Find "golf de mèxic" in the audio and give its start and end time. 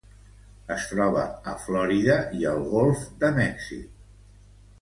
2.73-4.05